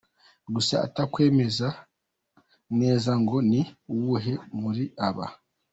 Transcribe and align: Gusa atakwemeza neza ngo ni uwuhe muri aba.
Gusa 0.53 0.75
atakwemeza 0.87 1.67
neza 2.79 3.11
ngo 3.21 3.35
ni 3.49 3.61
uwuhe 3.93 4.33
muri 4.59 4.83
aba. 5.07 5.25